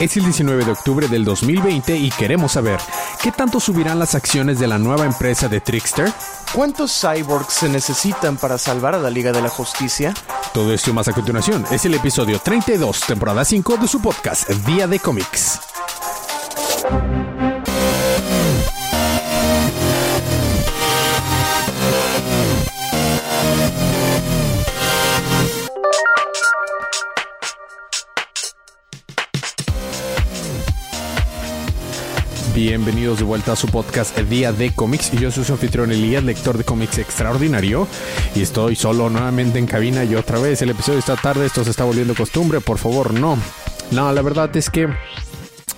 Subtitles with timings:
[0.00, 2.80] Es el 19 de octubre del 2020 y queremos saber,
[3.22, 6.12] ¿qué tanto subirán las acciones de la nueva empresa de Trickster?
[6.52, 10.14] ¿Cuántos cyborgs se necesitan para salvar a la Liga de la Justicia?
[10.52, 14.86] Todo esto más a continuación es el episodio 32, temporada 5 de su podcast Día
[14.86, 15.71] de Cómics.
[32.72, 35.12] Bienvenidos de vuelta a su podcast El Día de Cómics.
[35.12, 37.86] Y yo soy su anfitrión Elías, lector de cómics extraordinario.
[38.34, 40.62] Y estoy solo nuevamente en cabina y otra vez.
[40.62, 42.62] El episodio está tarde, esto se está volviendo costumbre.
[42.62, 43.36] Por favor, no.
[43.90, 44.88] No, la verdad es que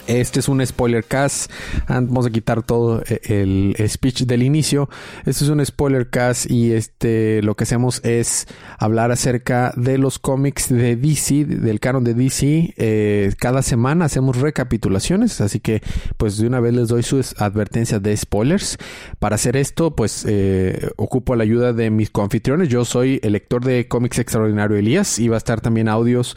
[0.07, 1.51] este es un spoiler cast.
[1.89, 4.89] Vamos a quitar todo eh, el speech del inicio.
[5.25, 8.47] Este es un spoiler cast y este lo que hacemos es
[8.79, 12.75] hablar acerca de los cómics de DC, del canon de DC.
[12.77, 15.83] Eh, cada semana hacemos recapitulaciones, así que
[16.17, 18.79] pues de una vez les doy sus advertencias de spoilers.
[19.19, 22.69] Para hacer esto, pues eh, ocupo la ayuda de mis coanfitriones.
[22.69, 26.37] Yo soy el lector de cómics extraordinario Elías y va a estar también audios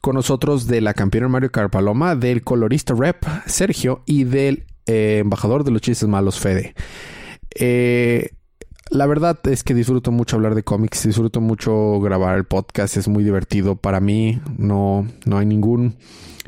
[0.00, 5.64] con nosotros de la campeona Mario Carpaloma, del colorista rep Sergio y del eh, embajador
[5.64, 6.74] de los chistes malos Fede.
[7.54, 8.30] Eh,
[8.90, 13.08] la verdad es que disfruto mucho hablar de cómics, disfruto mucho grabar el podcast, es
[13.08, 15.96] muy divertido para mí, no, no hay ningún,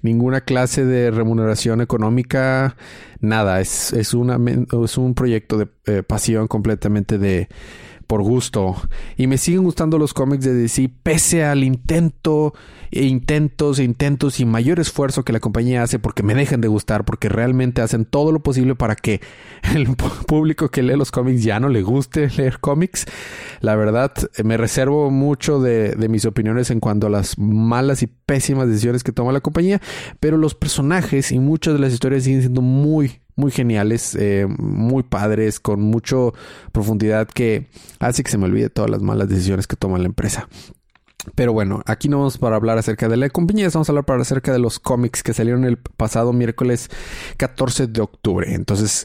[0.02, 2.76] ninguna clase de remuneración económica,
[3.20, 7.48] nada, es, es, es un proyecto de eh, pasión completamente de
[8.08, 8.74] por gusto.
[9.16, 12.54] Y me siguen gustando los cómics de DC pese al intento
[12.90, 16.68] e intentos e intentos y mayor esfuerzo que la compañía hace porque me dejen de
[16.68, 19.20] gustar, porque realmente hacen todo lo posible para que
[19.74, 19.94] el
[20.26, 23.06] público que lee los cómics ya no le guste leer cómics.
[23.60, 28.06] La verdad, me reservo mucho de, de mis opiniones en cuanto a las malas y
[28.06, 29.82] pésimas decisiones que toma la compañía,
[30.18, 35.04] pero los personajes y muchas de las historias siguen siendo muy, muy geniales, eh, muy
[35.04, 36.16] padres, con mucha
[36.72, 37.68] profundidad que
[38.00, 40.48] hace que se me olvide todas las malas decisiones que toma la empresa.
[41.34, 44.22] Pero bueno, aquí no vamos para hablar acerca de la compañía, vamos a hablar para
[44.22, 46.90] acerca de los cómics que salieron el pasado miércoles
[47.36, 48.54] 14 de octubre.
[48.54, 49.04] Entonces,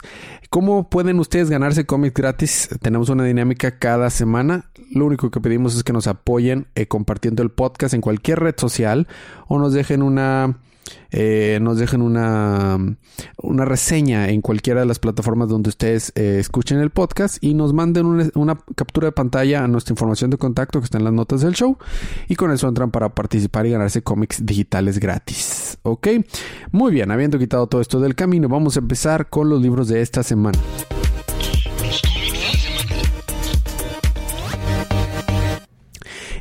[0.50, 2.70] ¿cómo pueden ustedes ganarse cómics gratis?
[2.82, 4.72] Tenemos una dinámica cada semana.
[4.92, 8.56] Lo único que pedimos es que nos apoyen eh, compartiendo el podcast en cualquier red
[8.58, 9.08] social
[9.48, 10.58] o nos dejen una
[11.12, 12.78] eh, nos dejen una,
[13.38, 17.74] una reseña en cualquiera de las plataformas donde ustedes eh, escuchen el podcast y nos
[17.74, 21.42] manden una, captura de pantalla a nuestra información de contacto que está en las notas
[21.42, 21.78] del show
[22.28, 25.78] y con eso entran para participar y ganarse cómics digitales gratis.
[25.84, 26.08] ¿Ok?
[26.72, 30.02] Muy bien, habiendo quitado todo esto del camino, vamos a empezar con los libros de
[30.02, 30.60] esta semana.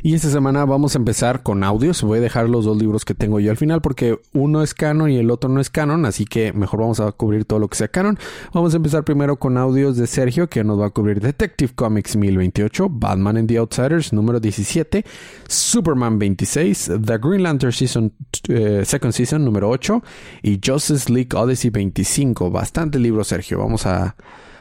[0.05, 2.01] Y esta semana vamos a empezar con audios.
[2.01, 5.09] Voy a dejar los dos libros que tengo yo al final porque uno es canon
[5.09, 7.77] y el otro no es canon, así que mejor vamos a cubrir todo lo que
[7.77, 8.19] sea canon.
[8.53, 12.17] Vamos a empezar primero con audios de Sergio que nos va a cubrir Detective Comics
[12.17, 15.05] 1028, Batman and the Outsiders número 17,
[15.47, 18.11] Superman 26, The Green Lantern Season
[18.49, 20.03] eh, Second Season número 8
[20.41, 22.51] y Justice League Odyssey 25.
[22.51, 23.59] Bastante libro Sergio.
[23.59, 24.17] Vamos a,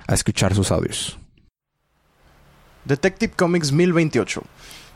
[0.07, 1.19] a escuchar sus audios.
[2.85, 4.43] Detective Comics 1028.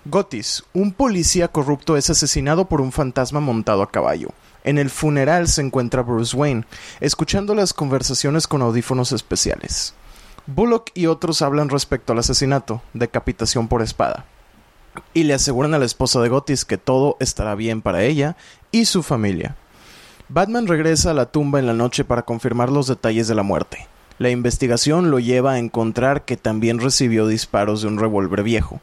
[0.09, 4.29] Gotis, un policía corrupto es asesinado por un fantasma montado a caballo.
[4.63, 6.65] En el funeral se encuentra Bruce Wayne,
[7.01, 9.95] escuchando las conversaciones con audífonos especiales.
[10.47, 14.27] Bullock y otros hablan respecto al asesinato, decapitación por espada,
[15.13, 18.37] y le aseguran a la esposa de Gotis que todo estará bien para ella
[18.71, 19.57] y su familia.
[20.29, 23.89] Batman regresa a la tumba en la noche para confirmar los detalles de la muerte.
[24.19, 28.81] La investigación lo lleva a encontrar que también recibió disparos de un revólver viejo.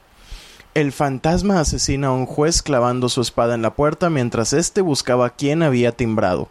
[0.73, 5.29] El fantasma asesina a un juez clavando su espada en la puerta mientras éste buscaba
[5.29, 6.49] quién había timbrado.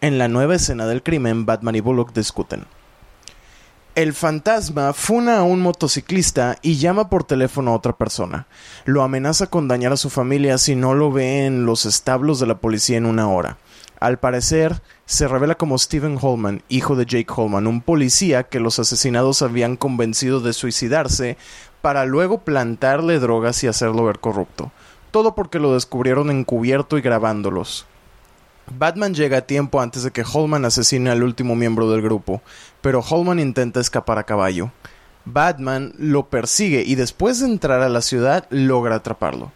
[0.00, 2.64] En la nueva escena del crimen, Batman y Bullock discuten.
[3.94, 8.48] El fantasma funa a un motociclista y llama por teléfono a otra persona.
[8.84, 12.46] Lo amenaza con dañar a su familia si no lo ve en los establos de
[12.46, 13.58] la policía en una hora.
[14.00, 18.80] Al parecer, se revela como Stephen Holman, hijo de Jake Holman, un policía que los
[18.80, 21.36] asesinados habían convencido de suicidarse
[21.82, 24.70] para luego plantarle drogas y hacerlo ver corrupto.
[25.10, 27.84] Todo porque lo descubrieron encubierto y grabándolos.
[28.78, 32.40] Batman llega a tiempo antes de que Holman asesine al último miembro del grupo,
[32.80, 34.70] pero Holman intenta escapar a caballo.
[35.24, 39.52] Batman lo persigue y después de entrar a la ciudad logra atraparlo.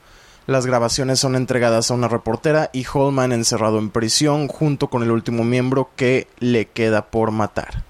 [0.47, 5.11] Las grabaciones son entregadas a una reportera y Holman encerrado en prisión junto con el
[5.11, 7.85] último miembro que le queda por matar.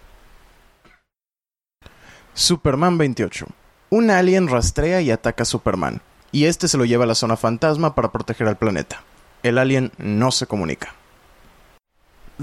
[2.35, 3.47] Superman 28
[3.91, 6.01] un alien rastrea y ataca a Superman,
[6.33, 9.03] y este se lo lleva a la zona fantasma para proteger al planeta.
[9.43, 10.95] El alien no se comunica.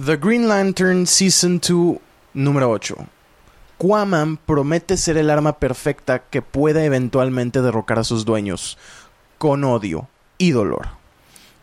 [0.04, 1.98] The Green Lantern Season 2
[2.34, 2.96] número 8.
[3.78, 8.78] Quaman promete ser el arma perfecta que pueda eventualmente derrocar a sus dueños,
[9.38, 10.08] con odio
[10.38, 11.03] y dolor.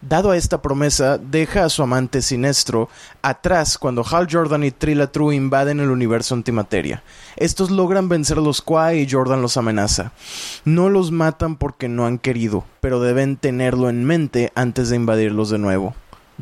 [0.03, 2.89] Dado a esta promesa, deja a su amante Sinestro
[3.21, 7.03] atrás cuando Hal Jordan y Trilla True invaden el universo antimateria.
[7.37, 8.65] Estos logran vencer a los
[8.95, 10.13] y Jordan los amenaza.
[10.65, 15.51] No los matan porque no han querido, pero deben tenerlo en mente antes de invadirlos
[15.51, 15.95] de nuevo.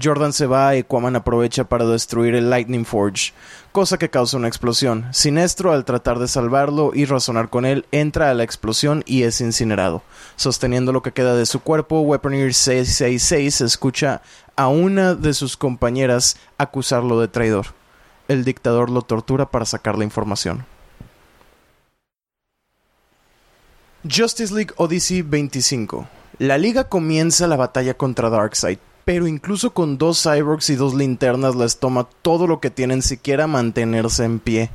[0.03, 3.33] Jordan se va y Aquaman aprovecha para destruir el Lightning Forge,
[3.73, 5.07] cosa que causa una explosión.
[5.13, 9.41] Sinestro, al tratar de salvarlo y razonar con él, entra a la explosión y es
[9.41, 10.03] incinerado.
[10.37, 14.23] Sosteniendo lo que queda de su cuerpo, Weaponeer 666 escucha
[14.57, 17.67] a una de sus compañeras acusarlo de traidor.
[18.29, 20.67] El dictador lo tortura para sacar la información.
[24.09, 26.09] Justice League Odyssey 25
[26.39, 28.79] la liga comienza la batalla contra Darkseid,
[29.09, 33.47] pero incluso con dos cyborgs y dos linternas les toma todo lo que tienen siquiera
[33.47, 34.69] mantenerse en pie.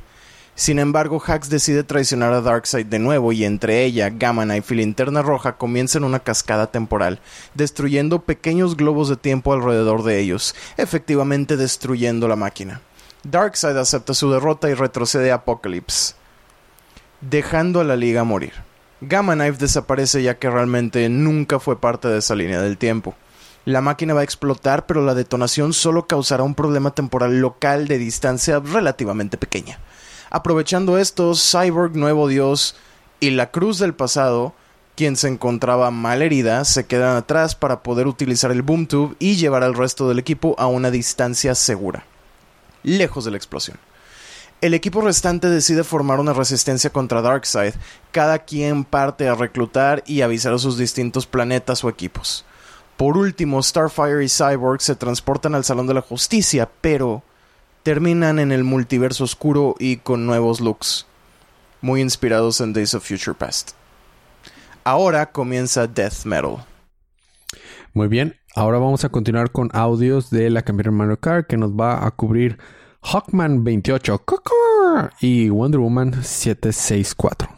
[0.56, 4.78] Sin embargo, Hax decide traicionar a Darkseid de nuevo y entre ella, Gamma Knife y
[4.78, 7.20] Linterna Roja comienzan una cascada temporal,
[7.54, 12.80] destruyendo pequeños globos de tiempo alrededor de ellos, efectivamente destruyendo la máquina.
[13.22, 16.14] Darkseid acepta su derrota y retrocede a Apocalypse,
[17.20, 18.54] dejando a la Liga morir.
[19.00, 23.14] Gamma Knife desaparece ya que realmente nunca fue parte de esa línea del tiempo.
[23.64, 27.96] La máquina va a explotar, pero la detonación solo causará un problema temporal local de
[27.96, 29.78] distancia relativamente pequeña.
[30.28, 32.76] Aprovechando esto, Cyborg, Nuevo Dios
[33.20, 34.52] y la Cruz del Pasado,
[34.96, 39.36] quien se encontraba mal herida, se quedan atrás para poder utilizar el Boom Tube y
[39.36, 42.04] llevar al resto del equipo a una distancia segura,
[42.82, 43.78] lejos de la explosión.
[44.60, 47.74] El equipo restante decide formar una resistencia contra Darkseid,
[48.12, 52.44] cada quien parte a reclutar y avisar a sus distintos planetas o equipos.
[52.96, 57.22] Por último, Starfire y Cyborg se transportan al Salón de la Justicia, pero
[57.82, 61.06] terminan en el multiverso oscuro y con nuevos looks,
[61.80, 63.72] muy inspirados en Days of Future Past.
[64.84, 66.64] Ahora comienza Death Metal.
[67.92, 71.72] Muy bien, ahora vamos a continuar con audios de la campeona Mario Kart que nos
[71.72, 72.58] va a cubrir
[73.02, 74.24] Hawkman 28
[75.20, 77.48] y Wonder Woman 764.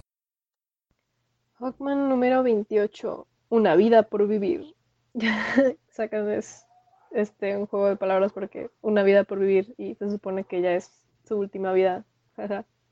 [1.58, 4.75] Hawkman número 28, Una vida por vivir.
[5.90, 6.66] sacan es
[7.10, 10.74] este un juego de palabras porque una vida por vivir y se supone que ya
[10.74, 10.90] es
[11.24, 12.04] su última vida.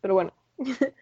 [0.01, 0.33] Pero bueno.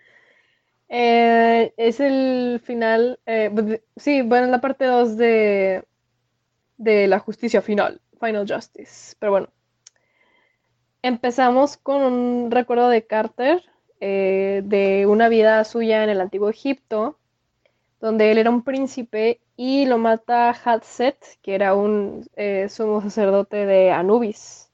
[0.94, 3.18] Eh, es el final.
[3.24, 5.86] Eh, pues, sí, bueno, la parte 2 de,
[6.76, 8.02] de la justicia final.
[8.20, 9.16] Final Justice.
[9.18, 9.48] Pero bueno.
[11.00, 13.64] Empezamos con un recuerdo de Carter
[14.00, 17.18] eh, de una vida suya en el antiguo Egipto,
[18.02, 23.64] donde él era un príncipe y lo mata Hatset, que era un eh, sumo sacerdote
[23.64, 24.70] de Anubis.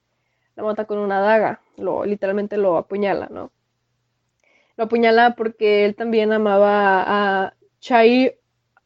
[0.56, 3.52] Lo mata con una daga, lo, literalmente lo apuñala, ¿no?
[4.76, 7.04] Lo apuñala porque él también amaba
[7.44, 8.34] a Chai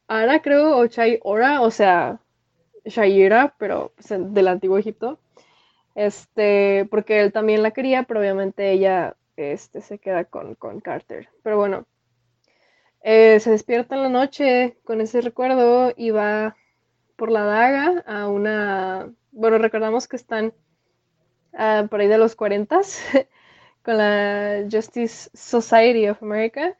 [0.08, 2.18] Ara, creo, o Chai Ora, o sea,
[2.84, 5.20] Shaira, pero pues, del antiguo Egipto.
[5.94, 11.28] Este, porque él también la quería, pero obviamente ella este, se queda con, con Carter.
[11.44, 11.86] Pero bueno,
[13.02, 16.56] eh, se despierta en la noche con ese recuerdo y va
[17.16, 19.12] por la daga a una...
[19.32, 20.54] Bueno, recordamos que están
[21.54, 22.80] ah, por ahí de los 40
[23.82, 26.76] con la Justice Society of America.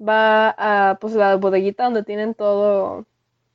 [0.00, 3.06] Va a pues la bodeguita donde tienen todo,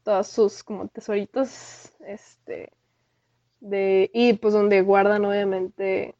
[0.04, 2.72] todos sus como tesoritos, este,
[3.60, 6.16] de, y pues donde guardan obviamente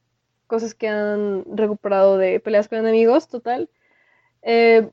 [0.48, 3.70] cosas que han recuperado de peleas con enemigos, total.
[4.42, 4.90] Eh,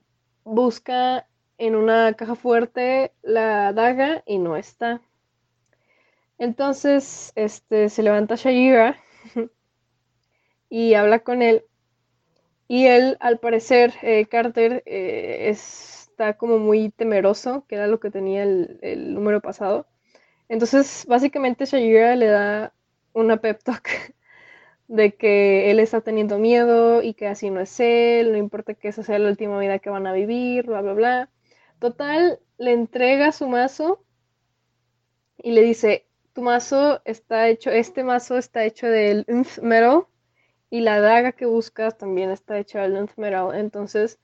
[0.47, 1.27] busca
[1.59, 5.03] en una caja fuerte la daga y no está.
[6.39, 8.97] Entonces, este, se levanta Shayira
[10.71, 11.65] y habla con él.
[12.69, 18.11] Y él, al parecer, eh, Carter eh, está como muy temeroso, que era lo que
[18.11, 19.87] tenía el, número pasado.
[20.49, 22.73] Entonces, básicamente, Shayira le da
[23.13, 23.89] una pep talk
[24.89, 28.89] de que él está teniendo miedo y que así no es él, no importa que
[28.89, 31.31] esa sea la última vida que van a vivir, bla, bla, bla.
[31.81, 34.05] Total, le entrega su mazo
[35.39, 40.07] y le dice, tu mazo está hecho, este mazo está hecho del Nth Metal
[40.71, 43.55] y la daga que buscas también está hecha del Nth Metal.
[43.55, 44.19] Entonces,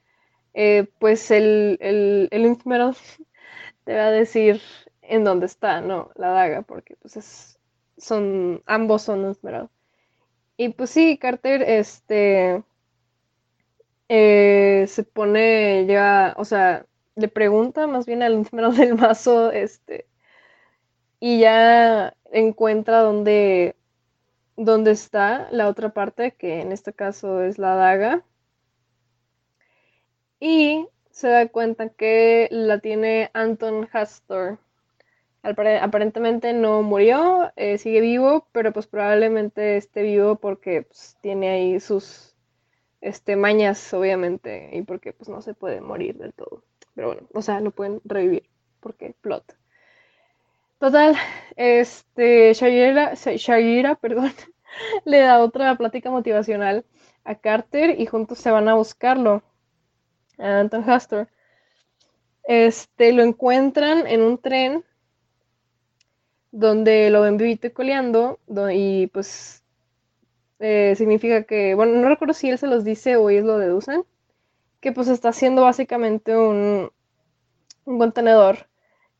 [0.54, 2.96] eh, pues el, el, el Metal
[3.84, 4.60] te va a decir
[5.02, 6.10] en dónde está, ¿no?
[6.16, 7.58] La daga, porque pues
[7.98, 9.70] son, ambos son Nth.
[10.62, 12.62] Y pues sí, Carter, este,
[14.08, 20.06] eh, se pone ya, o sea, le pregunta más bien al número del mazo, este,
[21.18, 23.74] y ya encuentra dónde,
[24.56, 28.24] donde está la otra parte, que en este caso es la daga.
[30.38, 34.60] Y se da cuenta que la tiene Anton Hastor.
[35.42, 41.80] Aparentemente no murió, eh, sigue vivo, pero pues probablemente esté vivo porque pues, tiene ahí
[41.80, 42.36] sus
[43.00, 46.62] este, mañas, obviamente, y porque pues no se puede morir del todo.
[46.94, 48.48] Pero bueno, o sea, lo pueden revivir,
[48.80, 49.56] porque plot.
[50.78, 51.16] Total,
[51.56, 54.32] este, Shayira, perdón,
[55.04, 56.84] le da otra plática motivacional
[57.24, 59.42] a Carter y juntos se van a buscarlo,
[60.38, 61.28] a Anton Hastor.
[62.44, 64.84] Este, lo encuentran en un tren
[66.52, 68.38] donde lo ven vivito y coleando
[68.72, 69.64] y pues
[70.60, 74.04] eh, significa que, bueno, no recuerdo si él se los dice o ellos lo deducen,
[74.80, 76.90] que pues está haciendo básicamente un,
[77.84, 78.68] un contenedor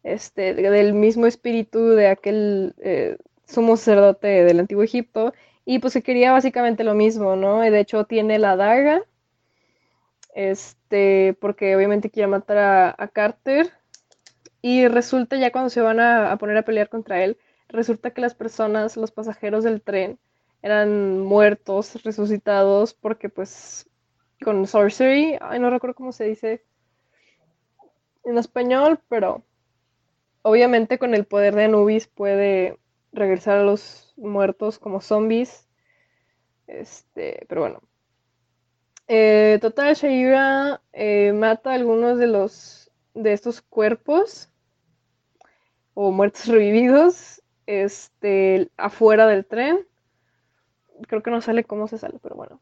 [0.02, 5.32] este, del mismo espíritu de aquel eh, sumo sacerdote del antiguo Egipto
[5.64, 7.64] y pues se quería básicamente lo mismo, ¿no?
[7.64, 9.02] Y de hecho tiene la daga,
[10.34, 13.70] este, porque obviamente quiere matar a, Carter
[14.62, 17.36] y resulta ya cuando se van a, poner a pelear contra él,
[17.68, 20.18] resulta que las personas, los pasajeros del tren,
[20.62, 23.90] eran muertos, resucitados, porque pues
[24.44, 26.64] con sorcery, ay, no recuerdo cómo se dice
[28.24, 29.44] en español, pero
[30.42, 32.78] obviamente con el poder de Anubis puede
[33.12, 35.68] regresar a los muertos como zombies.
[36.68, 37.80] Este, pero bueno.
[39.08, 44.51] Eh, total, Shaira eh, mata algunos de los de estos cuerpos
[45.94, 49.86] o muertos revividos este, afuera del tren.
[51.08, 52.60] Creo que no sale cómo se sale, pero bueno.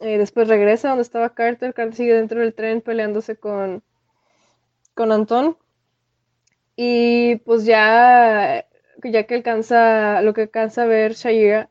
[0.00, 1.74] Eh, después regresa donde estaba Carter.
[1.74, 3.82] Carter sigue dentro del tren peleándose con,
[4.94, 5.56] con Anton.
[6.76, 8.66] Y pues ya,
[9.02, 11.68] ya que alcanza, lo que alcanza a ver Shaira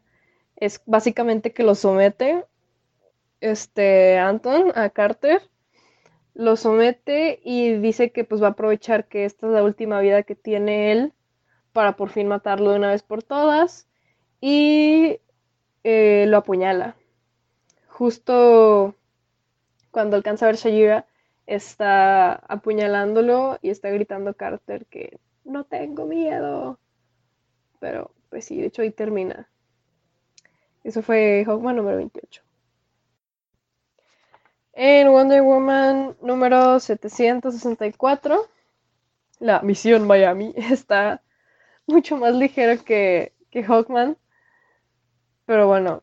[0.56, 2.46] es básicamente que lo somete
[3.42, 5.42] este Anton a Carter,
[6.34, 10.24] lo somete y dice que pues va a aprovechar que esta es la última vida
[10.24, 11.14] que tiene él
[11.74, 13.88] para por fin matarlo de una vez por todas
[14.40, 15.20] y
[15.84, 16.96] eh, lo apuñala.
[17.88, 18.96] Justo
[19.92, 21.06] cuando alcanza a ver Shaira,
[21.46, 26.80] está apuñalándolo y está gritando Carter que no tengo miedo.
[27.80, 29.50] Pero pues sí, de hecho ahí termina.
[30.84, 32.42] Eso fue Hawkman número 28.
[34.84, 38.50] En Wonder Woman número 764,
[39.38, 41.22] la misión Miami está
[41.86, 44.18] mucho más ligero que, que Hawkman.
[45.46, 46.02] Pero bueno,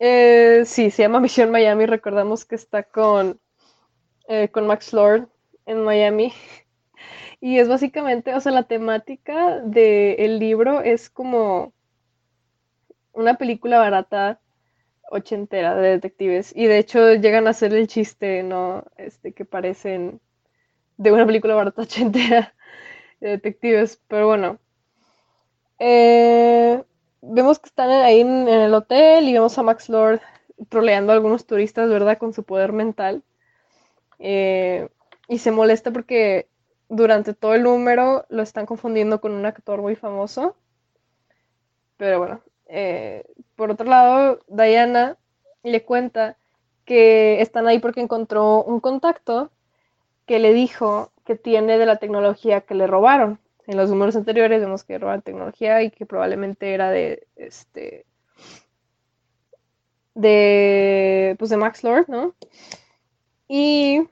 [0.00, 1.86] eh, sí, se llama Misión Miami.
[1.86, 3.38] Recordamos que está con
[4.26, 5.28] eh, con Max Lord
[5.64, 6.32] en Miami.
[7.40, 11.72] Y es básicamente, o sea, la temática del libro es como
[13.12, 14.40] una película barata
[15.10, 16.52] ochentera de detectives.
[16.54, 18.84] Y de hecho llegan a hacer el chiste, ¿no?
[18.96, 20.20] Este, que parecen
[20.96, 22.54] de una película barata ochentera
[23.20, 24.00] de detectives.
[24.08, 24.58] Pero bueno.
[25.78, 26.82] Eh,
[27.20, 30.20] vemos que están ahí en, el hotel y vemos a Max Lord
[30.68, 32.18] troleando a algunos turistas, ¿verdad?
[32.18, 33.22] Con su poder mental.
[34.18, 34.88] Eh,
[35.28, 36.48] y se molesta porque
[36.88, 40.56] durante todo el número lo están confundiendo con un actor muy famoso.
[41.96, 45.16] Pero bueno, eh, por otro lado, Diana
[45.62, 46.36] le cuenta
[46.84, 49.50] que están ahí porque encontró un contacto
[50.26, 53.38] que le dijo que tiene de la tecnología que le robaron.
[53.66, 58.06] En los números anteriores vemos que roban tecnología y que probablemente era de este
[60.14, 62.34] de pues de Max Lord, ¿no?
[63.48, 64.08] Y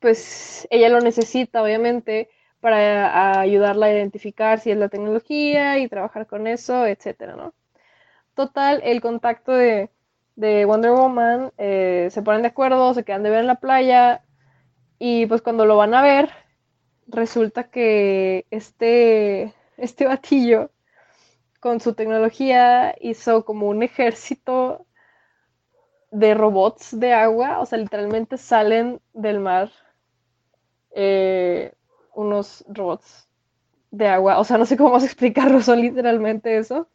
[0.00, 2.28] pues ella lo necesita, obviamente,
[2.64, 7.52] para ayudarla a identificar si es la tecnología y trabajar con eso, etcétera, ¿no?
[8.34, 9.90] Total, el contacto de,
[10.34, 14.22] Wonder Woman eh, se ponen de acuerdo, se quedan de ver en la playa
[14.98, 16.30] y pues cuando lo van a ver,
[17.06, 20.70] resulta que este, este batillo
[21.60, 24.86] con su tecnología hizo como un ejército
[26.10, 29.70] de robots de agua, o sea, literalmente salen del mar
[30.92, 31.74] eh,
[32.14, 33.28] unos robots
[33.90, 36.88] de agua, o sea, no sé cómo explicarlo, son literalmente eso.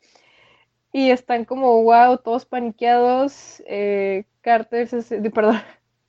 [0.92, 3.62] Y están como, wow, todos paniqueados.
[3.68, 5.62] Eh, Carter, se, perdón,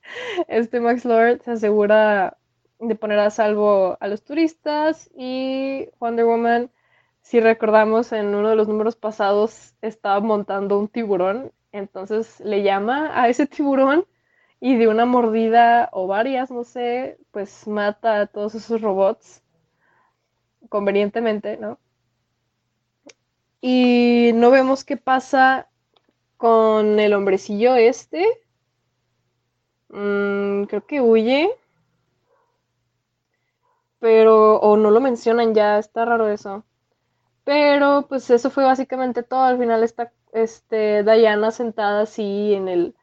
[0.47, 2.37] este Max Lord se asegura
[2.79, 6.71] de poner a salvo a los turistas y Wonder Woman,
[7.21, 13.11] si recordamos en uno de los números pasados, estaba montando un tiburón entonces le llama
[13.13, 14.05] a ese tiburón
[14.61, 19.41] y de una mordida o varias, no sé, pues mata a todos esos robots
[20.69, 21.79] convenientemente, ¿no?
[23.59, 25.67] Y no vemos qué pasa
[26.37, 28.25] con el hombrecillo este.
[29.89, 31.49] Mm, creo que huye.
[33.99, 36.65] Pero, o no lo mencionan ya, está raro eso.
[37.43, 39.41] Pero, pues eso fue básicamente todo.
[39.43, 42.95] Al final está este, Diana sentada así en el,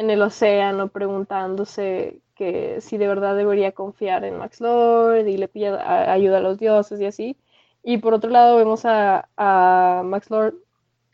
[0.00, 5.46] en el océano preguntándose que si de verdad debería confiar en Max Lord y le
[5.46, 7.36] pide ayuda a los dioses y así.
[7.82, 10.54] Y por otro lado vemos a, a Max Lord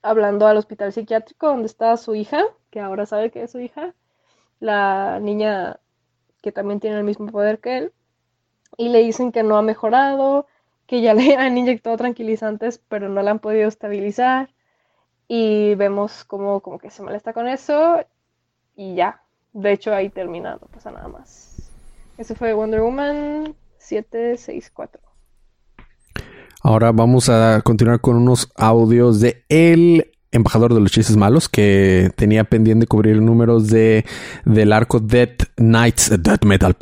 [0.03, 3.93] hablando al hospital psiquiátrico donde está su hija, que ahora sabe que es su hija,
[4.61, 5.81] la niña
[6.41, 7.93] que también tiene el mismo poder que él,
[8.77, 10.47] y le dicen que no ha mejorado,
[10.87, 14.51] que ya le han inyectado tranquilizantes, pero no la han podido estabilizar,
[15.27, 18.07] y vemos como, como que se molesta con eso,
[18.77, 21.71] y ya, de hecho ahí termina, no pasa nada más.
[22.19, 25.01] Ese fue Wonder Woman 764.
[26.63, 32.11] Ahora vamos a continuar con unos audios de el embajador de los chistes malos que
[32.17, 34.05] tenía pendiente cubrir números de
[34.45, 36.77] del arco Dead Knights Death Metal.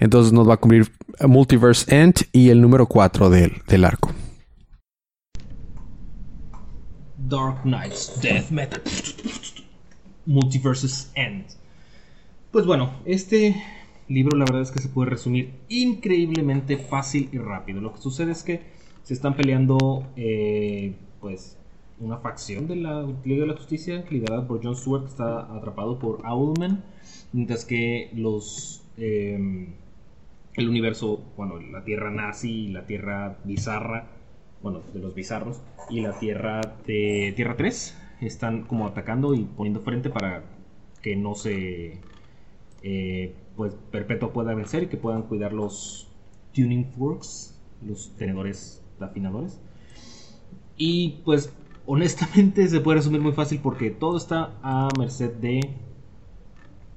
[0.00, 4.10] Entonces nos va a cubrir Multiverse End y el número 4 del, del arco.
[7.18, 8.82] Dark Knights Death Metal.
[10.26, 11.46] Multiverses End.
[12.50, 13.56] Pues bueno, este
[14.08, 17.80] libro la verdad es que se puede resumir increíblemente fácil y rápido.
[17.80, 18.60] Lo que sucede es que
[19.02, 21.56] se están peleando eh, pues
[21.98, 25.98] una facción de la Liga de la Justicia liderada por John Stewart que está atrapado
[25.98, 26.84] por Owlman
[27.32, 29.68] mientras que los em,
[30.54, 34.08] el universo, bueno, la Tierra nazi la Tierra bizarra,
[34.62, 39.80] bueno, de los bizarros y la Tierra de Tierra 3 están como atacando y poniendo
[39.80, 40.44] frente para
[41.02, 42.00] que no se
[42.82, 46.08] eh, pues Perpetuo pueda vencer y que puedan cuidar los
[46.54, 49.60] tuning forks, los tenedores afinadores.
[50.76, 51.52] Y pues
[51.86, 55.60] honestamente se puede resumir muy fácil porque todo está a merced de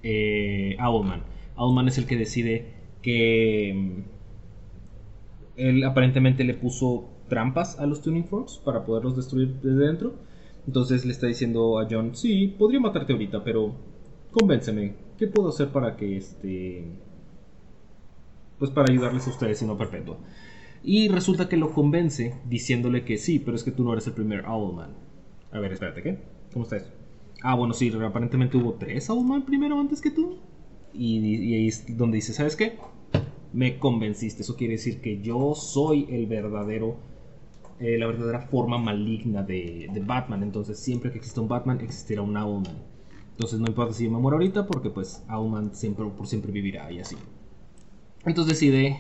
[0.04, 0.78] eh.
[0.80, 4.02] Owlman es el que decide que mm,
[5.58, 10.14] él aparentemente le puso trampas a los tuning forks para poderlos destruir desde dentro.
[10.68, 13.76] Entonces le está diciendo a John, sí, podría matarte ahorita, pero
[14.32, 16.86] convénceme, ¿qué puedo hacer para que este...
[18.58, 20.18] Pues para ayudarles a ustedes y no perpetua.
[20.82, 24.14] Y resulta que lo convence diciéndole que sí, pero es que tú no eres el
[24.14, 24.96] primer Owlman.
[25.52, 26.20] A ver, espérate, ¿qué?
[26.54, 26.92] ¿Cómo está eso?
[27.42, 30.40] Ah, bueno, sí, aparentemente hubo tres Owlman primero antes que tú.
[30.94, 32.78] Y, ahí es donde dice, ¿sabes qué?
[33.52, 34.44] Me convenciste.
[34.44, 37.00] Eso quiere decir que yo soy el verdadero,
[37.80, 40.44] eh, la verdadera forma maligna de, Batman.
[40.44, 42.96] Entonces, siempre que exista un Batman, existirá un Owlman.
[43.32, 47.00] Entonces no importa si me muero ahorita porque pues Auman siempre, por siempre vivirá y
[47.00, 47.18] así.
[48.24, 48.98] Entonces decide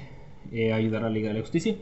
[0.51, 1.77] eh, ayudar a la Liga de la Justicia.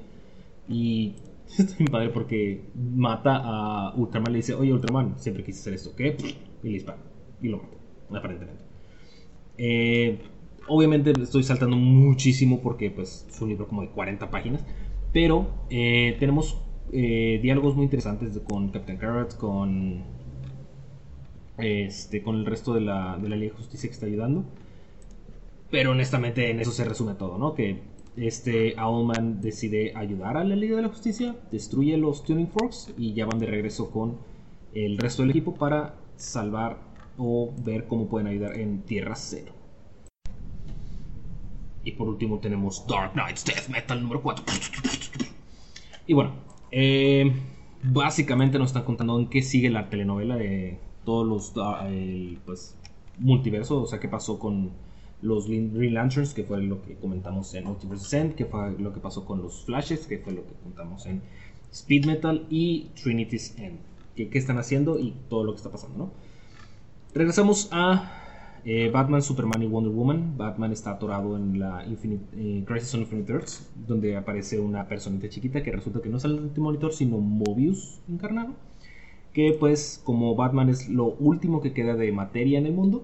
[0.69, 1.15] Y
[1.57, 4.31] está bien padre porque mata a Ultraman.
[4.31, 5.95] Le dice, oye Ultraman, siempre quise hacer esto.
[5.95, 6.15] ¿Qué?
[6.61, 6.99] Y le dispara.
[7.41, 8.63] Y lo mata, aparentemente.
[9.57, 10.19] Eh,
[10.67, 14.63] obviamente estoy saltando muchísimo porque pues es un libro como de 40 páginas.
[15.11, 20.03] Pero tenemos diálogos muy interesantes con Captain Carrot, con
[21.57, 24.43] este, con el resto de la, de la Liga de Justicia que está ayudando.
[25.69, 27.55] Pero honestamente en eso se resume todo, ¿no?
[27.55, 27.81] Que
[28.15, 33.13] este Owlman decide ayudar a la Liga de la Justicia, destruye los Tuning Forks y
[33.13, 34.17] ya van de regreso con
[34.73, 36.77] el resto del equipo para salvar
[37.17, 39.51] o ver cómo pueden ayudar en Tierra Cero.
[41.83, 44.45] Y por último tenemos Dark Knights Death Metal número 4.
[46.07, 46.33] Y bueno,
[46.75, 47.31] eh,
[47.83, 51.87] básicamente nos están contando en qué sigue la telenovela de todos los ah,
[52.45, 52.75] pues,
[53.19, 54.71] multiversos, o sea, qué pasó con
[55.21, 58.99] los Green Lanterns, que fue lo que comentamos en Multiverse End, que fue lo que
[58.99, 61.21] pasó con los Flashes, que fue lo que comentamos en
[61.71, 63.79] Speed Metal y Trinity's End,
[64.15, 66.11] que, qué están haciendo y todo lo que está pasando, ¿no?
[67.13, 68.22] Regresamos a
[68.65, 70.37] eh, Batman, Superman y Wonder Woman.
[70.37, 75.63] Batman está atorado en la eh, Crisis on Infinite Earths, donde aparece una personita chiquita
[75.63, 78.53] que resulta que no es el monitor, sino Mobius encarnado
[79.33, 83.03] que pues como Batman es lo último que queda de materia en el mundo,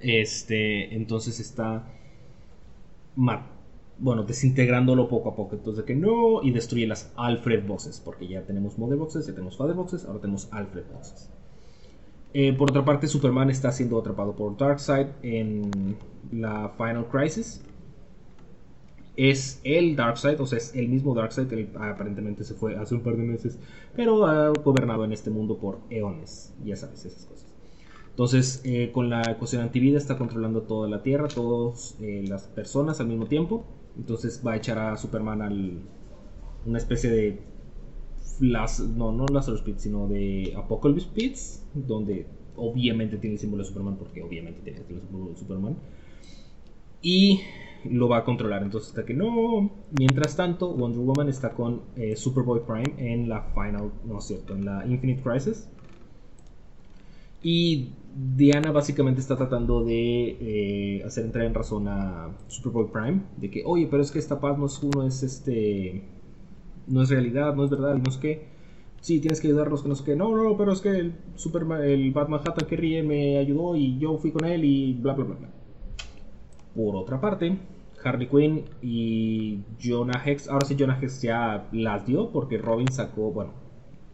[0.00, 1.84] este, entonces está
[3.16, 5.54] bueno, desintegrándolo poco a poco.
[5.56, 9.56] Entonces, que no, y destruye las Alfred Boxes, porque ya tenemos Mother Boxes, ya tenemos
[9.56, 11.30] Father Boxes, ahora tenemos Alfred Boxes.
[12.34, 15.96] Eh, por otra parte, Superman está siendo atrapado por Darkseid en
[16.32, 17.62] la Final Crisis
[19.16, 23.02] es el Darkseid, o sea, es el mismo Darkseid que aparentemente se fue hace un
[23.02, 23.58] par de meses,
[23.94, 27.46] pero ha gobernado en este mundo por eones, ya sabes, esas cosas.
[28.10, 33.00] Entonces, eh, con la ecuación antivida está controlando toda la Tierra, todas eh, las personas
[33.00, 33.64] al mismo tiempo.
[33.96, 35.78] Entonces va a echar a Superman al
[36.64, 37.38] una especie de
[38.40, 43.68] las, no, no Lazarus Pits, sino de Apocalypse Pits, donde obviamente tiene el símbolo de
[43.68, 45.76] Superman, porque obviamente tiene el símbolo de Superman.
[47.02, 47.40] Y
[47.84, 48.62] lo va a controlar.
[48.62, 49.70] Entonces, hasta que no.
[49.98, 54.54] Mientras tanto, Wonder Woman está con eh, Superboy Prime en la Final, no es cierto,
[54.54, 55.68] en la Infinite Crisis.
[57.42, 63.22] Y Diana básicamente está tratando de eh, hacer entrar en razón a Superboy Prime.
[63.36, 66.02] De que, oye, pero es que esta paz no es, uno es este.
[66.86, 68.54] No es realidad, no es verdad, no es que.
[69.00, 70.16] Sí, tienes que ayudarnos, que no sé qué.
[70.16, 73.98] No, no, pero es que el, Superman, el Batman Hatton que ríe me ayudó y
[73.98, 75.48] yo fui con él y bla, bla, bla, bla.
[76.74, 77.58] Por otra parte,
[78.02, 80.48] Harley Quinn y Jonah Hex.
[80.48, 83.52] Ahora sí, Jonah Hex ya las dio porque Robin sacó, bueno,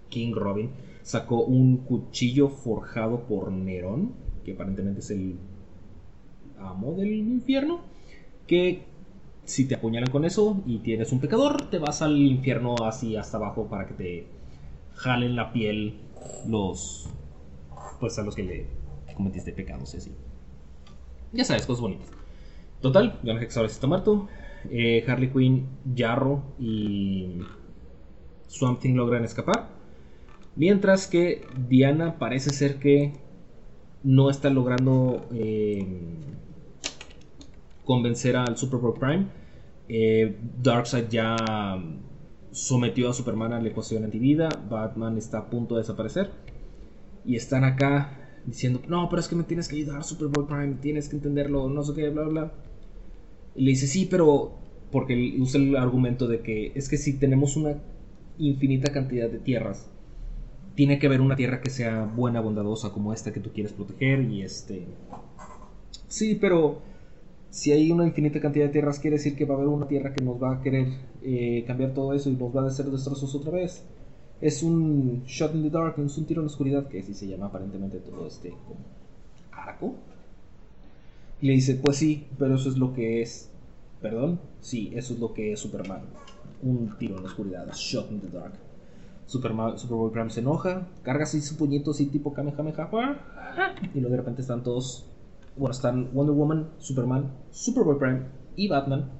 [0.09, 0.71] King Robin
[1.03, 4.13] sacó un cuchillo forjado por Nerón,
[4.45, 5.39] que aparentemente es el
[6.59, 7.81] amo del infierno,
[8.47, 8.85] que
[9.51, 13.37] si te apuñalan con eso y tienes un pecador, te vas al infierno así hasta
[13.37, 14.27] abajo para que te
[14.95, 15.99] jalen la piel
[16.47, 17.09] los
[17.99, 18.67] pues a los que le
[19.15, 20.13] cometiste pecados así.
[21.33, 22.09] Ya sabes, cosas bonitas.
[22.81, 24.29] Total, Jonah Hex ahora está muerto.
[24.71, 27.41] Eh, Harley Quinn, Jarro y
[28.47, 29.69] Swamp Thing logran escapar.
[30.55, 33.15] Mientras que Diana parece ser que
[34.03, 35.87] no está logrando eh,
[37.85, 39.40] convencer al Superboy Prime.
[39.93, 41.37] Eh, Darkseid ya
[42.53, 44.49] sometió a Superman a la ecuación antivida.
[44.71, 46.31] Batman está a punto de desaparecer.
[47.25, 51.09] Y están acá diciendo, no, pero es que me tienes que ayudar, Superboy Prime, tienes
[51.09, 52.53] que entenderlo, no sé qué, bla, bla.
[53.57, 54.59] Y le dice, sí, pero...
[54.93, 57.77] Porque usa el argumento de que es que si tenemos una
[58.39, 59.89] infinita cantidad de tierras,
[60.75, 64.23] tiene que haber una tierra que sea buena, bondadosa como esta que tú quieres proteger
[64.23, 64.87] y este...
[66.09, 66.83] Sí, pero
[67.51, 70.15] si hay una infinita cantidad de tierras quiere decir que va a haber una tierra
[70.15, 70.87] que nos va a querer
[71.23, 73.83] eh, cambiar todo eso y nos va a hacer destrozos otra vez.
[74.41, 77.27] Es un shot in the dark, es un tiro en la oscuridad, que así se
[77.27, 78.81] llama aparentemente todo este como
[79.53, 79.95] arco.
[81.43, 83.51] Y le dice, pues sí, pero eso es lo que es.
[84.01, 84.41] ¿Perdón?
[84.61, 86.03] Sí, eso es lo que es Superman.
[86.63, 88.53] Un tiro en la oscuridad, shot in the dark.
[89.27, 92.91] Superman, Superboy Prime se enoja, carga así su puñito así tipo Kamehameha.
[93.95, 95.07] Y luego de repente están todos.
[95.57, 98.23] Bueno, están Wonder Woman, Superman, Superboy Prime
[98.57, 99.11] y Batman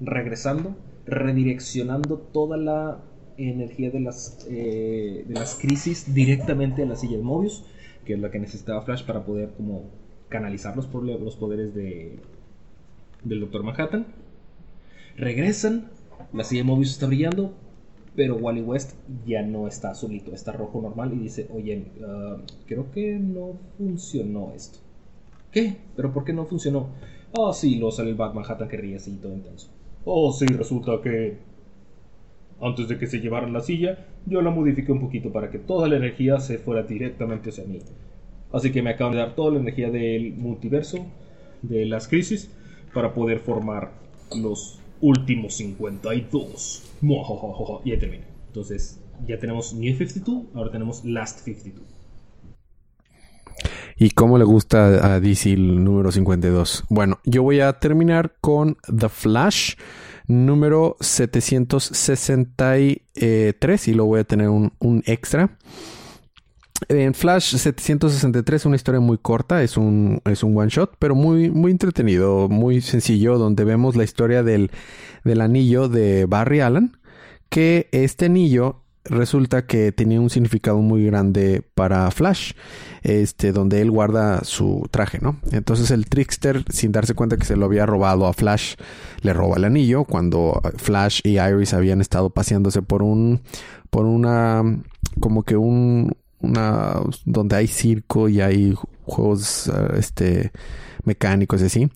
[0.00, 3.02] regresando, redireccionando toda la
[3.36, 7.64] energía de las, eh, de las crisis directamente a la silla de Mobius,
[8.04, 9.90] que es la que necesitaba Flash para poder como
[10.28, 12.18] canalizar los, los poderes de,
[13.22, 14.06] del Doctor Manhattan.
[15.16, 15.90] Regresan,
[16.32, 17.54] la silla de Mobius está brillando,
[18.16, 18.94] pero Wally West
[19.26, 24.52] ya no está azulito, está rojo normal y dice, oye, ah, creo que no funcionó
[24.54, 24.78] esto.
[25.54, 25.76] ¿Qué?
[25.94, 26.88] ¿Pero por qué no funcionó?
[27.38, 29.68] Ah, sí, lo sale el Batman Manhattan que ríe así todo intenso.
[30.04, 31.36] Oh, sí, resulta que
[32.60, 35.86] antes de que se llevaran la silla, yo la modifiqué un poquito para que toda
[35.88, 37.78] la energía se fuera directamente hacia mí.
[38.52, 41.06] Así que me acaban de dar toda la energía del multiverso,
[41.62, 42.50] de las crisis,
[42.92, 43.92] para poder formar
[44.36, 46.82] los últimos 52.
[47.84, 48.24] Y ya termina.
[48.48, 52.03] Entonces, ya tenemos New 52, ahora tenemos Last 52.
[53.96, 56.84] ¿Y cómo le gusta a DC número 52?
[56.88, 59.74] Bueno, yo voy a terminar con The Flash
[60.26, 65.56] número 763 y lo voy a tener un, un extra.
[66.88, 71.50] En Flash 763 una historia muy corta, es un, es un one shot, pero muy,
[71.50, 74.70] muy entretenido, muy sencillo, donde vemos la historia del,
[75.22, 76.96] del anillo de Barry Allen,
[77.48, 82.52] que este anillo resulta que tenía un significado muy grande para Flash,
[83.02, 85.38] este, donde él guarda su traje, ¿no?
[85.52, 88.74] Entonces el trickster, sin darse cuenta que se lo había robado a Flash,
[89.20, 93.42] le roba el anillo cuando Flash y Iris habían estado paseándose por un,
[93.90, 94.62] por una,
[95.20, 100.52] como que un, una donde hay circo y hay juegos este
[101.04, 101.90] mecánicos y así.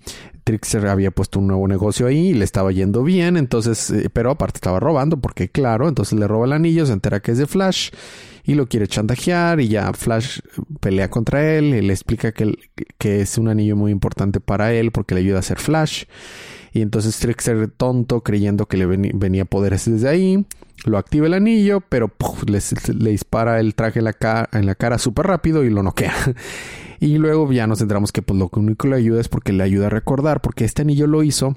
[0.49, 4.31] Trickster había puesto un nuevo negocio ahí y le estaba yendo bien, entonces, eh, pero
[4.31, 7.47] aparte estaba robando porque claro, entonces le roba el anillo, se entera que es de
[7.47, 7.91] Flash
[8.45, 10.39] y lo quiere chantajear y ya Flash
[10.81, 12.57] pelea contra él y le explica que,
[12.97, 16.05] que es un anillo muy importante para él porque le ayuda a ser Flash.
[16.73, 20.47] Y entonces Trickster tonto creyendo que le venía poderes desde ahí
[20.85, 22.11] lo activa el anillo, pero
[22.47, 26.15] le, dispara el traje en la, cara, en la cara súper rápido y lo noquea.
[27.01, 29.87] y luego ya nos centramos que pues lo único le ayuda es porque le ayuda
[29.87, 31.57] a recordar, porque este anillo lo hizo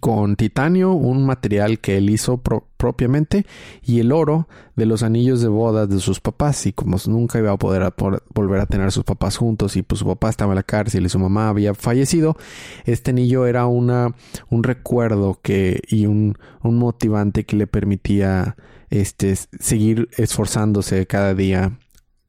[0.00, 2.42] con titanio, un material que él hizo
[2.76, 3.46] propiamente,
[3.84, 6.66] y el oro de los anillos de boda de sus papás.
[6.66, 7.94] Y como nunca iba a poder
[8.34, 11.06] volver a tener a sus papás juntos, y pues su papá estaba en la cárcel
[11.06, 12.36] y su mamá había fallecido,
[12.84, 14.14] este anillo era una,
[14.50, 18.56] un recuerdo que, y un, un motivante que le permitía
[18.90, 21.78] este, seguir esforzándose cada día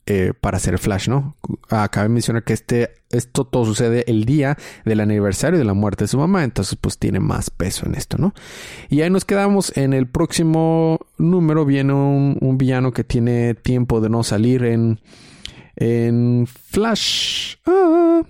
[0.10, 1.36] eh, para hacer Flash, ¿no?
[1.70, 6.06] Acaba de mencionar que este, esto todo sucede el día del aniversario de la muerte
[6.06, 8.34] de su mamá, entonces pues tiene más peso en esto, ¿no?
[8.89, 9.76] Y ahí nos quedamos.
[9.76, 15.02] En el próximo número viene un, villano que tiene tiempo de no salir en,
[15.76, 17.56] en Flash.
[17.65, 18.24] Ah,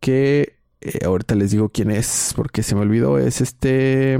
[0.00, 4.18] que eh, ahorita les digo quién es, porque se me olvidó, es este...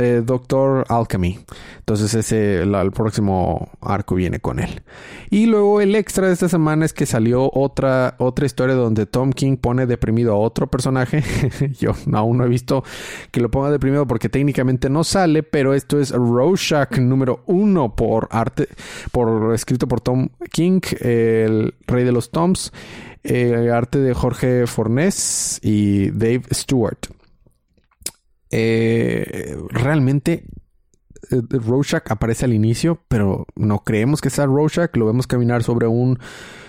[0.00, 1.40] Eh, Doctor Alchemy.
[1.80, 4.82] Entonces ese el, próximo arco viene con él.
[5.28, 9.32] Y luego el extra de esta semana es que salió otra, otra historia donde Tom
[9.32, 11.24] King pone deprimido a otro personaje.
[11.80, 12.84] Yo aún no he visto
[13.32, 18.28] que lo ponga deprimido porque técnicamente no sale, pero esto es Rorschach número uno por
[18.30, 18.68] arte,
[19.10, 22.72] por escrito por Tom King, el rey de los Toms.
[23.24, 26.98] Eh, arte de Jorge Fornés y Dave Stewart.
[28.50, 30.44] Eh, realmente
[31.30, 34.96] eh, Rorschach aparece al inicio, pero no creemos que sea Rorschach.
[34.96, 36.18] Lo vemos caminar sobre un,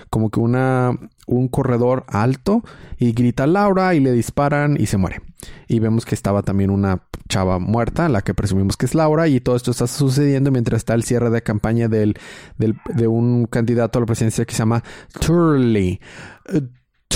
[0.09, 2.63] como que una, un corredor alto
[2.97, 5.21] y grita Laura y le disparan y se muere.
[5.67, 9.39] Y vemos que estaba también una chava muerta, la que presumimos que es Laura, y
[9.39, 12.15] todo esto está sucediendo mientras está el cierre de campaña del,
[12.57, 14.83] del de un candidato a la presidencia que se llama
[15.19, 16.01] Turley.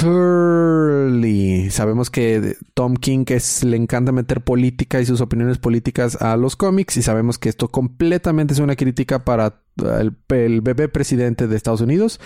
[0.03, 1.69] Turley.
[1.71, 6.57] Sabemos que Tom King es, le encanta meter política y sus opiniones políticas a los
[6.57, 11.81] cómics y sabemos que esto completamente es una crítica para el, bebé presidente de Estados
[11.81, 12.19] Unidos.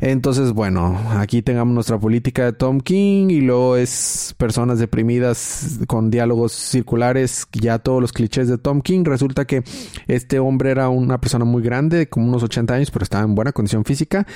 [0.00, 6.10] Entonces, bueno, aquí tengamos nuestra política de Tom King y luego es personas deprimidas con
[6.10, 9.04] diálogos circulares, ya todos los clichés de Tom King.
[9.04, 9.62] Resulta que
[10.08, 13.52] este hombre era una persona muy grande, como unos 80 años, pero estaba en buena
[13.52, 14.26] condición física.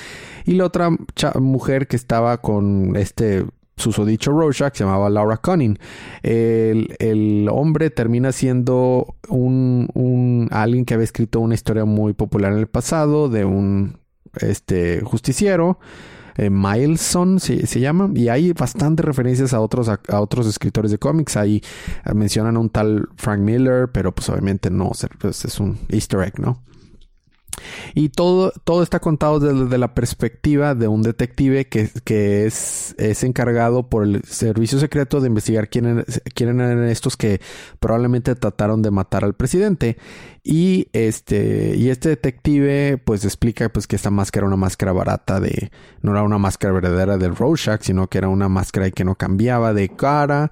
[0.45, 0.89] Y la otra
[1.39, 3.45] mujer que estaba con este
[3.77, 5.77] susodicho Rorschach se llamaba Laura Cunning.
[6.23, 12.59] El, hombre termina siendo un, un, alguien que había escrito una historia muy popular en
[12.59, 13.97] el pasado de un
[14.41, 15.79] este, justiciero.
[16.37, 20.97] Eh, Mileson se, se, llama y hay bastantes referencias a otros a, otros escritores de
[20.97, 21.61] cómics ahí
[22.05, 26.19] eh, mencionan a un tal Frank Miller pero pues obviamente no pues, es un easter
[26.19, 26.61] egg no
[27.93, 33.23] y todo, todo está contado desde la perspectiva de un detective que, que es, es,
[33.23, 37.41] encargado por el servicio secreto de investigar quién, quién eran estos que
[37.79, 39.97] probablemente trataron de matar al presidente.
[40.47, 45.39] Y este, y este detective pues explica pues que esta máscara era una máscara barata
[45.39, 49.15] de, no era una máscara verdadera del Rorschach, sino que era una máscara que no
[49.15, 50.51] cambiaba de cara.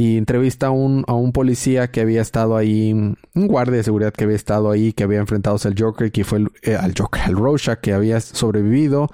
[0.00, 4.14] Y entrevista a un, a un policía que había estado ahí, un guardia de seguridad
[4.14, 7.36] que había estado ahí, que había enfrentado al Joker, que fue eh, al Joker, al
[7.36, 9.10] Rorschach, que había sobrevivido.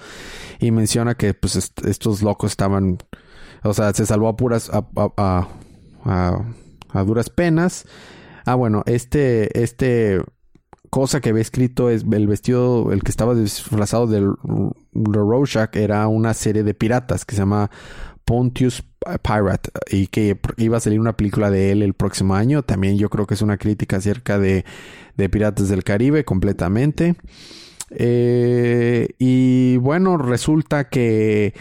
[0.61, 2.99] Y menciona que pues estos locos estaban,
[3.65, 5.49] o sea, se salvó a puras, a, a,
[6.93, 7.85] a, duras penas
[8.45, 10.23] Ah, bueno, este, este
[10.91, 14.31] cosa que había escrito es el vestido, el que estaba disfrazado del
[14.95, 17.73] Rorschach era una serie de piratas que se llama
[18.27, 18.83] Pontius
[19.23, 22.63] Pirate y que iba a salir una película de él el próximo año.
[22.63, 24.67] También yo creo que es una crítica acerca de,
[25.17, 27.15] de Piratas del Caribe completamente.
[27.91, 31.55] Eh, y bueno, resulta que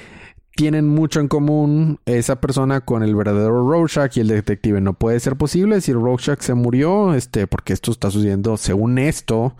[0.55, 4.79] tienen mucho en común esa persona con el verdadero Rorschach y el detective.
[4.79, 9.53] No puede ser posible si Rorschach se murió, este, porque esto está sucediendo, según esto,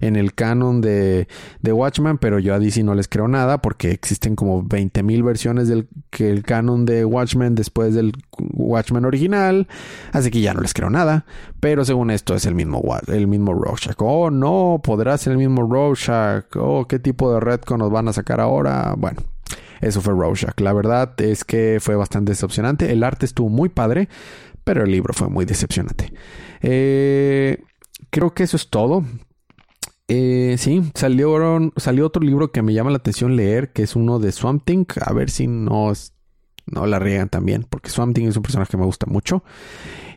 [0.00, 1.28] en el canon de,
[1.60, 5.68] de Watchmen, pero yo a DC no les creo nada porque existen como 20.000 versiones
[5.68, 9.68] del que el canon de Watchmen después del Watchmen original,
[10.12, 11.26] así que ya no les creo nada,
[11.60, 13.96] pero según esto es el mismo, el mismo Rorschach.
[13.98, 16.46] Oh, no, podrá ser el mismo Rorschach.
[16.56, 18.94] Oh, ¿qué tipo de retcon nos van a sacar ahora?
[18.96, 19.20] Bueno.
[19.80, 20.60] Eso fue Rorschach.
[20.60, 22.92] La verdad es que fue bastante decepcionante.
[22.92, 24.08] El arte estuvo muy padre,
[24.64, 26.12] pero el libro fue muy decepcionante.
[26.62, 27.62] Eh,
[28.10, 29.04] creo que eso es todo.
[30.08, 34.18] Eh, sí, salió, salió otro libro que me llama la atención leer, que es uno
[34.18, 34.86] de Swamp Thing.
[35.00, 35.92] A ver si no,
[36.72, 39.42] no la riegan también, porque Swamp Thing es un personaje que me gusta mucho.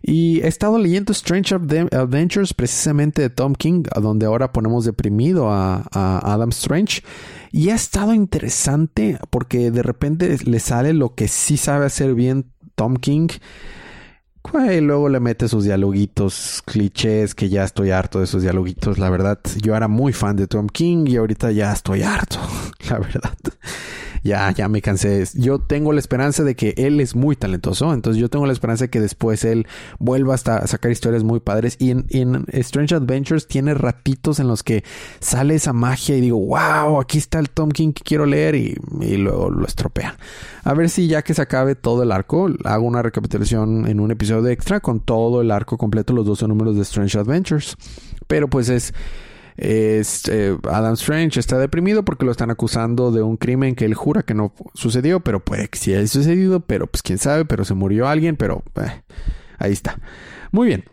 [0.01, 5.85] Y he estado leyendo Strange Adventures precisamente de Tom King, donde ahora ponemos deprimido a,
[5.91, 7.03] a Adam Strange.
[7.51, 12.45] Y ha estado interesante porque de repente le sale lo que sí sabe hacer bien
[12.75, 13.27] Tom King.
[14.53, 19.09] Y luego le mete sus dialoguitos clichés, que ya estoy harto de esos dialoguitos, la
[19.09, 19.39] verdad.
[19.61, 22.37] Yo era muy fan de Tom King y ahorita ya estoy harto,
[22.89, 23.37] la verdad.
[24.23, 25.23] Ya, ya me cansé.
[25.33, 28.85] Yo tengo la esperanza de que él es muy talentoso, entonces yo tengo la esperanza
[28.85, 29.67] de que después él
[29.99, 31.75] vuelva hasta sacar historias muy padres.
[31.79, 34.83] Y en, Strange Adventures tiene ratitos en los que
[35.19, 38.77] sale esa magia y digo, wow, aquí está el Tom King que quiero leer y,
[39.01, 40.17] y luego lo estropea.
[40.63, 44.11] A ver si ya que se acabe todo el arco, hago una recapitulación en un
[44.11, 47.75] episodio extra con todo el arco completo, los 12 números de Strange Adventures.
[48.27, 48.93] Pero pues es
[49.57, 50.03] eh,
[50.69, 54.33] Adam Strange está deprimido porque lo están acusando de un crimen que él jura que
[54.33, 58.07] no sucedió, pero puede que sí haya sucedido, pero pues quién sabe, pero se murió
[58.07, 59.03] alguien, pero eh,
[59.57, 59.99] ahí está.
[60.51, 60.85] Muy bien.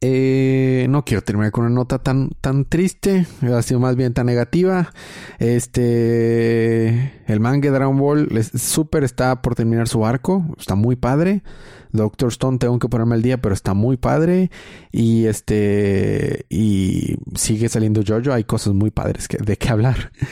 [0.00, 4.26] Eh, no quiero terminar con una nota tan, tan triste, ha sido más bien tan
[4.26, 4.92] negativa.
[5.38, 11.42] Este, el manga Dragon Ball Super está por terminar su arco, está muy padre.
[11.94, 14.50] Doctor Stone tengo que ponerme al día, pero está muy padre.
[14.90, 16.44] Y este.
[16.50, 18.32] Y sigue saliendo Jojo.
[18.32, 20.12] Hay cosas muy padres que, de qué hablar.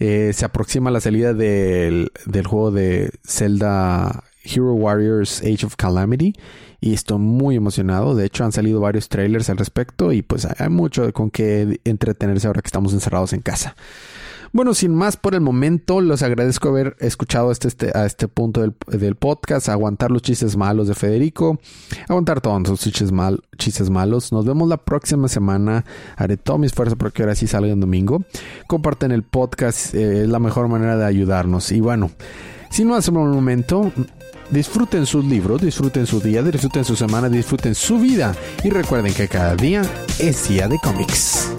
[0.00, 6.34] Eh, se aproxima la salida del, del juego de Zelda Hero Warriors Age of Calamity.
[6.80, 8.14] Y estoy muy emocionado.
[8.14, 10.12] De hecho, han salido varios trailers al respecto.
[10.12, 13.74] Y pues hay mucho con que entretenerse ahora que estamos encerrados en casa.
[14.54, 18.60] Bueno, sin más por el momento, los agradezco haber escuchado este, este, a este punto
[18.60, 21.58] del, podcast, aguantar los chistes malos de Federico,
[22.08, 24.30] aguantar todos los chistes, mal, chistes malos.
[24.30, 25.84] Nos vemos la próxima semana.
[26.16, 28.24] Haré todo mi esfuerzo para que ahora sí salga el domingo.
[28.68, 31.72] Comparten el podcast, eh, es la mejor manera de ayudarnos.
[31.72, 32.12] Y bueno,
[32.70, 33.90] si no hacemos un momento,
[34.54, 38.34] disfruten sus libros, disfruten su día, disfruten su semana, disfruten su vida.
[38.62, 39.82] Y recuerden que cada día
[40.18, 41.50] es día de cómics.